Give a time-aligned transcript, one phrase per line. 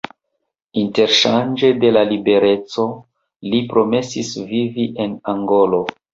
[0.83, 2.87] Interŝanĝe de la libereco,
[3.53, 5.85] li promesis vivi en Angolo.